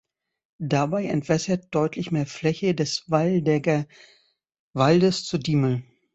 [0.57, 3.85] Dabei entwässert deutlich mehr Fläche des Waldecker
[4.73, 5.83] Waldes zur Diemel.